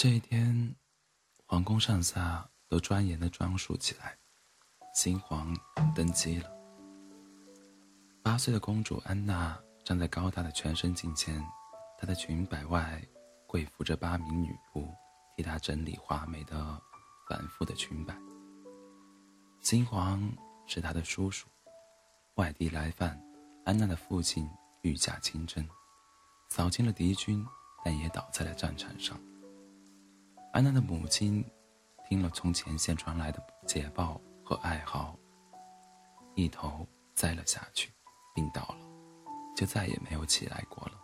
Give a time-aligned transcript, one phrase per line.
[0.00, 0.76] 这一天，
[1.44, 4.16] 皇宫上下都庄严的装束起来，
[4.94, 5.52] 新皇
[5.92, 6.48] 登基了。
[8.22, 11.44] 八岁的公主安娜站在高大的全身镜前，
[11.98, 13.02] 她的裙摆外
[13.44, 14.88] 跪伏着八名女仆，
[15.36, 16.80] 替她整理华美的、
[17.28, 18.16] 繁复的裙摆。
[19.60, 20.32] 新皇
[20.68, 21.48] 是她的叔叔，
[22.36, 23.20] 外地来犯，
[23.64, 24.48] 安娜的父亲
[24.82, 25.68] 御驾亲征，
[26.50, 27.44] 扫清了敌军，
[27.84, 29.20] 但也倒在了战场上。
[30.58, 31.48] 安娜的母亲
[32.08, 35.16] 听了从前线传来的捷报和哀嚎，
[36.34, 36.84] 一头
[37.14, 37.92] 栽了下去，
[38.34, 38.78] 病倒了，
[39.56, 40.94] 就再也没有起来过了。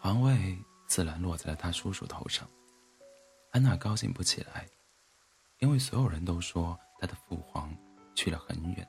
[0.00, 2.44] 皇位自然落在了他叔叔头上。
[3.52, 4.66] 安娜高兴不起来，
[5.60, 7.72] 因为所有人都说她的父皇
[8.12, 8.84] 去了很远，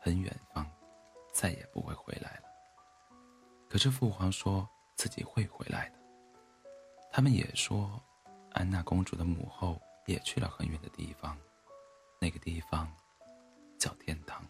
[0.00, 0.66] 很远方，
[1.34, 2.44] 再也不会回来了。
[3.68, 5.98] 可是父皇说自己会回来的，
[7.12, 8.02] 他们也说。
[8.56, 11.36] 安娜公主的母后也去了很远的地方，
[12.18, 12.90] 那个地方
[13.78, 14.42] 叫天堂。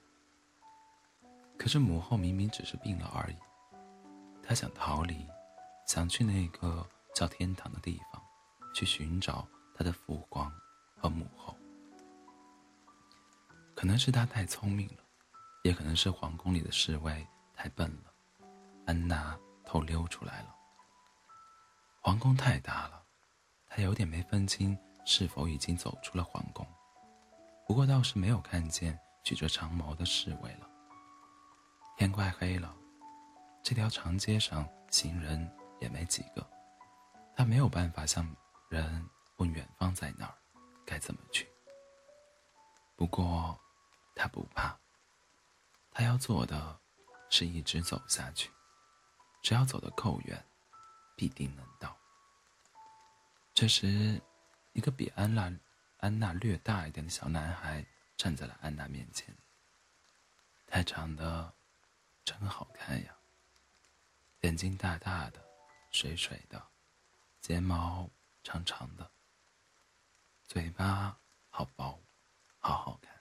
[1.58, 3.36] 可是母后明明只是病了而已，
[4.44, 5.27] 她想逃离，
[5.88, 8.22] 想去那个叫天堂的地方，
[8.72, 10.52] 去寻找她的父皇
[10.96, 11.56] 和母后。
[13.74, 15.02] 可能是她太聪明了，
[15.64, 18.46] 也可能是皇宫里的侍卫太笨了，
[18.86, 20.54] 安娜偷溜出来了。
[22.00, 23.02] 皇宫太大了。
[23.77, 24.74] 他有点没分清
[25.05, 26.66] 是否已经走出了皇宫，
[27.66, 30.66] 不过倒是没有看见举着长矛的侍卫了。
[31.98, 32.74] 天快黑了，
[33.62, 36.48] 这条长街上行人也没几个，
[37.36, 38.27] 他没有办法向
[38.70, 40.34] 人问远方在哪儿，
[40.86, 41.46] 该怎么去。
[42.96, 43.61] 不过，
[44.14, 44.74] 他不怕，
[45.90, 46.80] 他要做的
[47.28, 48.50] 是一直走下去，
[49.42, 50.42] 只要走得够远，
[51.14, 51.95] 必定能到。
[53.56, 54.20] 这时，
[54.74, 55.50] 一个比安娜
[55.96, 57.82] 安娜略大一点的小男孩
[58.14, 59.34] 站在了安娜面前。
[60.67, 61.50] 他长得
[62.22, 63.16] 真好看呀，
[64.42, 65.42] 眼睛大大的，
[65.90, 66.62] 水水的，
[67.40, 68.11] 睫毛
[68.45, 69.11] 长长的，
[70.45, 71.18] 嘴巴
[71.48, 71.98] 好薄，
[72.58, 73.16] 好好看。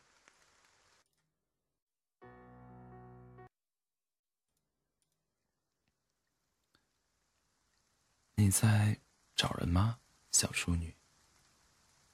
[8.36, 9.00] 你在
[9.34, 9.98] 找人吗？
[10.36, 10.94] 小淑女，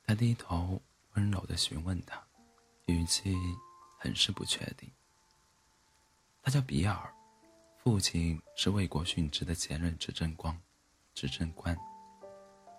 [0.06, 0.80] 他低头
[1.16, 2.22] 温柔的询问她，
[2.86, 3.36] 语气
[3.98, 4.88] 很是不确定。
[6.44, 7.12] 他叫比尔，
[7.80, 10.56] 父亲是为国殉职的前任执政官，
[11.16, 11.76] 执政官。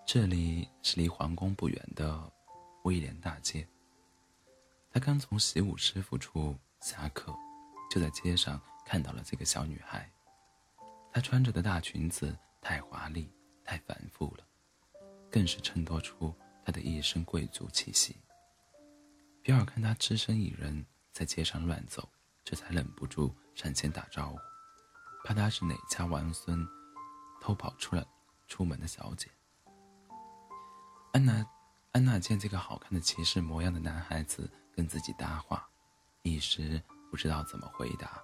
[0.06, 2.32] 这里是离皇宫不远的
[2.84, 3.66] 威廉大街。
[4.92, 7.34] 他刚从习武师傅处下课，
[7.90, 10.08] 就在街上看到了这个小女孩。
[11.12, 13.28] 她穿着的大裙子太华丽，
[13.64, 14.46] 太繁复了。
[15.32, 16.32] 更是衬托出
[16.62, 18.14] 他的一身贵族气息。
[19.42, 22.08] 比尔看他只身一人在街上乱走，
[22.44, 24.38] 这才忍不住上前打招呼，
[25.24, 26.64] 怕他是哪家王孙
[27.40, 28.06] 偷跑出了
[28.46, 29.28] 出门的小姐。
[31.12, 31.44] 安娜，
[31.92, 35.68] 安娜见这个好看的骑士模样的男孩子跟自己搭话，
[36.22, 38.22] 一时不知道怎么回答，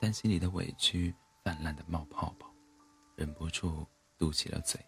[0.00, 2.48] 但心里的委屈泛滥的冒泡泡，
[3.16, 3.86] 忍不住
[4.16, 4.78] 嘟起了嘴。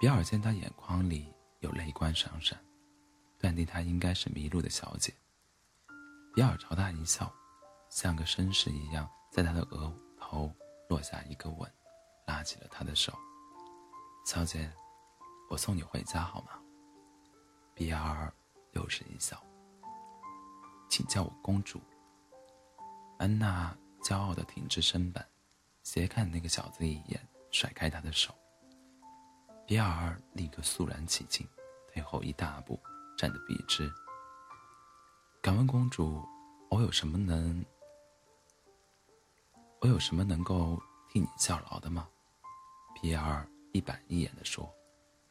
[0.00, 2.58] 比尔见他眼眶里有泪光闪闪，
[3.38, 5.14] 断定她应该是迷路的小姐。
[6.34, 7.32] 比尔朝她一笑，
[7.88, 10.52] 像个绅士一样，在她的额头
[10.88, 11.70] 落下一个吻，
[12.26, 13.12] 拉起了她的手。
[14.26, 14.70] 小姐，
[15.48, 16.52] 我送你回家好吗？
[17.74, 18.32] 比尔
[18.72, 19.42] 又是一笑。
[20.90, 21.80] 请叫我公主。
[23.18, 25.26] 安娜骄傲地挺直身板，
[25.82, 28.34] 斜看那个小子一眼，甩开他的手。
[29.66, 31.46] 比尔立刻肃然起敬，
[31.90, 32.78] 退后一大步，
[33.16, 33.90] 站得笔直。
[35.40, 36.22] 敢问公主，
[36.70, 37.64] 我有什么能……
[39.80, 40.80] 我有什么能够
[41.10, 42.08] 替你效劳的吗？
[42.94, 44.70] 比尔一板一眼地说，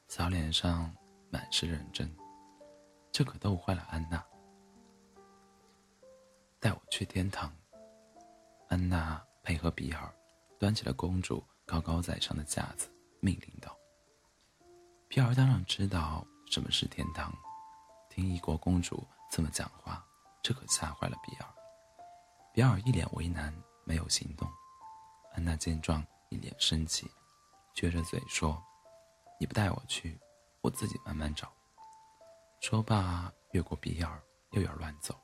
[0.08, 0.92] 小脸上
[1.30, 2.12] 满是认真。
[3.12, 4.24] 这可逗坏了安娜。
[6.60, 7.56] 带我去天堂。
[8.69, 10.12] 安娜配合比尔，
[10.60, 13.78] 端起了公主高高在上的架子，命令道。
[15.13, 17.31] 比尔当然知道什么是天堂，
[18.10, 20.04] 听异国公主这么讲话，
[20.42, 21.45] 这可吓坏了比尔。
[22.51, 24.50] 比尔一脸为难，没有行动。
[25.31, 27.06] 安娜见状，一脸生气，
[27.75, 28.60] 撅着嘴说
[29.39, 30.19] ：“你不带我去，
[30.62, 31.54] 我自己慢慢找。”
[32.60, 34.19] 说罢，越过比尔，
[34.54, 35.15] 又要乱走。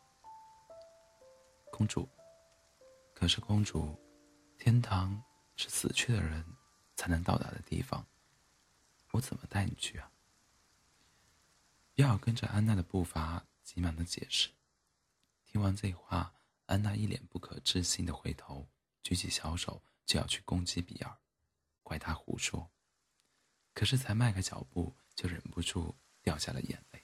[1.71, 2.07] 公主，
[3.15, 3.99] 可是公主，
[4.59, 5.19] 天堂
[5.55, 6.45] 是死去的人
[6.95, 8.05] 才能到达的地方。
[9.19, 10.09] 我怎么带你去啊？”
[11.93, 14.49] 比尔跟着安娜的步伐，急忙的解释。
[15.45, 16.33] 听完这话，
[16.67, 18.65] 安娜一脸不可置信的回头，
[19.03, 21.17] 举起小手就要去攻击比尔，
[21.83, 22.65] 怪他胡说。
[23.73, 27.03] 可是才迈开脚步，就忍不住掉下了眼泪，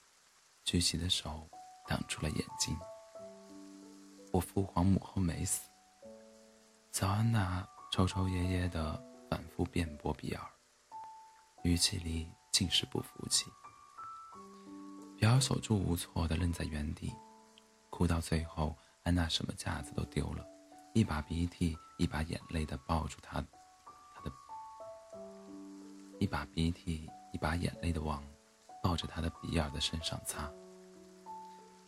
[0.63, 1.50] 举起的手
[1.85, 2.77] 挡住了眼睛。
[4.31, 5.69] 我父皇母后没死。
[6.94, 10.50] 小安娜抽抽噎噎的反复辩驳比尔，
[11.65, 13.47] 语气里尽是不服气。
[15.17, 17.12] 比尔手足无措的愣在原地。
[17.89, 20.45] 哭到最后，安娜什么架子都丢了，
[20.94, 23.41] 一把鼻涕一把眼泪的抱住他，
[24.13, 24.31] 他的，
[26.19, 28.23] 一把鼻涕一把眼泪的往
[28.83, 30.47] 抱着他的比尔的身上擦。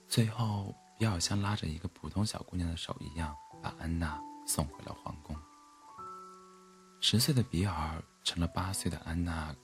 [0.07, 5.35] 最后，比尔像拉着一个普通小姑娘的手一样，把安娜送回了皇宫。
[6.99, 9.55] 十岁的比尔成了八岁的安娜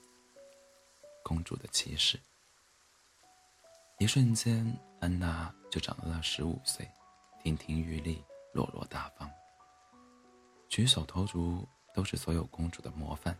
[1.24, 2.20] 公主的骑士。
[3.98, 4.64] 一瞬间，
[5.00, 6.88] 安娜就长到了十五岁，
[7.42, 8.22] 亭亭玉立，
[8.52, 9.28] 落落大方，
[10.68, 13.36] 举手投足都是所有公主的模范。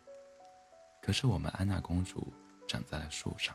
[1.03, 2.33] 可是我们安娜公主
[2.67, 3.55] 长在了树上。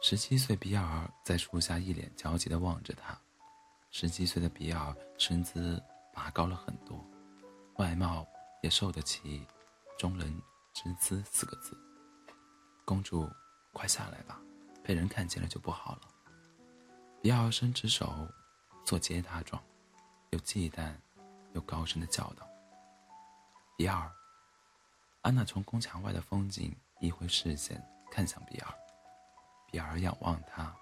[0.00, 3.18] 十七岁，比尔在树下一脸焦急地望着她。
[3.90, 5.82] 十七岁的比尔身姿
[6.14, 7.04] 拔高了很多，
[7.78, 8.26] 外貌
[8.62, 9.44] 也受得起
[9.98, 10.40] “中人
[10.72, 11.76] 之姿”四个字。
[12.90, 13.30] 公主，
[13.72, 14.40] 快下来吧。
[14.82, 16.00] 被人看见了就不好了。
[17.22, 18.26] 比尔伸直手，
[18.84, 19.62] 做接他状，
[20.30, 20.92] 又忌惮，
[21.52, 22.44] 又高声的叫道
[23.78, 24.10] ：“比尔！”
[25.22, 28.74] 安娜从宫墙外的风景移回视线，看向比尔。
[29.70, 30.74] 比尔仰望他，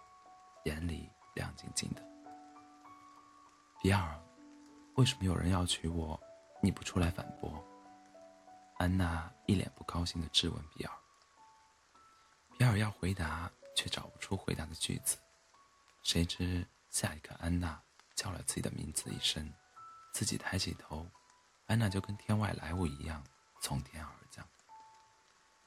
[0.65, 2.03] 眼里亮晶晶的。
[3.83, 4.19] 比尔，
[4.95, 6.19] 为什么有人要娶我，
[6.63, 7.63] 你不出来反驳？
[8.79, 10.93] 安娜一脸不高兴的质问比尔。
[12.59, 13.51] 比尔要回答。
[13.79, 15.17] 却找不出回答的句子，
[16.03, 17.81] 谁知下一刻，安娜
[18.17, 19.55] 叫了自己的名字一声，
[20.13, 21.09] 自己抬起头，
[21.69, 23.25] 安娜就跟天外来物一样
[23.63, 24.45] 从天而降。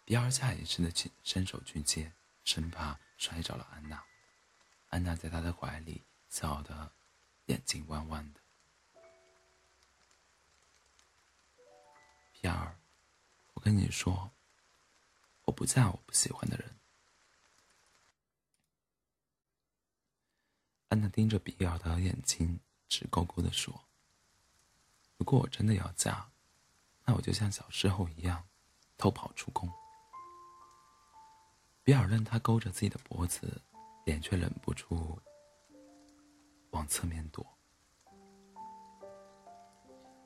[0.03, 2.11] 比尔下意识的去伸手去接，
[2.43, 4.03] 生怕摔着了安娜。
[4.89, 6.91] 安娜在他的怀里笑得
[7.45, 8.41] 眼睛弯弯的。
[12.33, 12.77] 比尔，
[13.53, 14.29] 我跟你说，
[15.45, 16.80] 我不嫁我不喜欢的人。
[21.01, 23.74] 他盯着比尔的眼睛，直勾勾的说
[25.18, 26.30] ：“如果我真的要嫁，
[27.06, 28.48] 那我就像小时候一样，
[28.98, 29.69] 偷跑出宫。”
[31.83, 33.62] 比尔任他勾着自己的脖子，
[34.06, 35.19] 脸却忍不住
[36.69, 37.45] 往侧面躲。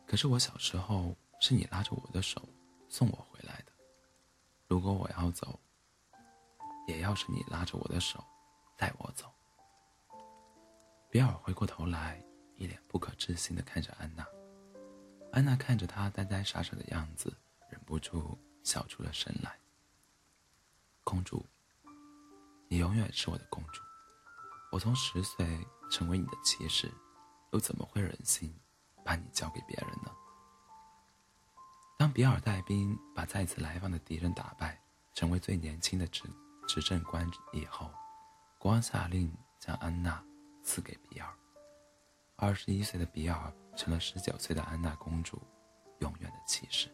[0.05, 2.47] 可是我小时候是你拉着我的手
[2.89, 3.71] 送我回来的，
[4.67, 5.59] 如果我要走，
[6.87, 8.23] 也要是你拉着我的手
[8.77, 9.33] 带我走。
[11.15, 12.21] 比尔回过头来，
[12.57, 14.27] 一脸不可置信的看着安娜。
[15.31, 17.33] 安娜看着他呆呆傻傻的样子，
[17.69, 19.57] 忍不住笑出了声来。
[21.05, 21.45] 公主，
[22.67, 23.81] 你永远是我的公主。
[24.73, 26.91] 我从十岁成为你的骑士，
[27.53, 28.53] 又怎么会忍心
[29.05, 30.11] 把你交给别人呢？
[31.97, 34.77] 当比尔带兵把再次来访的敌人打败，
[35.13, 36.23] 成为最年轻的执
[36.67, 37.89] 执政官以后，
[38.59, 40.21] 国王下令将安娜。
[40.65, 41.29] 赐给比尔。
[42.35, 45.41] 二十一岁的比尔成了十九岁的安娜公主
[45.99, 46.89] 永远的骑士。